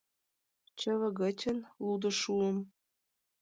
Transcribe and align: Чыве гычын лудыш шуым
Чыве 0.79 1.09
гычын 1.19 1.57
лудыш 1.85 2.15
шуым 2.23 2.57